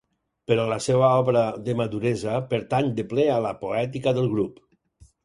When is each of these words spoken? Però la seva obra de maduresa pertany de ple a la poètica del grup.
Però 0.51 0.63
la 0.69 0.77
seva 0.85 1.09
obra 1.23 1.43
de 1.67 1.75
maduresa 1.81 2.37
pertany 2.53 2.89
de 3.01 3.05
ple 3.13 3.27
a 3.35 3.37
la 3.47 3.53
poètica 3.67 4.15
del 4.19 4.31
grup. 4.33 4.59